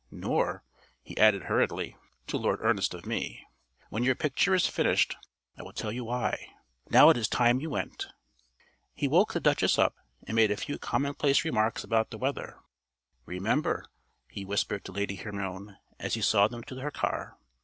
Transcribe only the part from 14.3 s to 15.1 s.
whispered to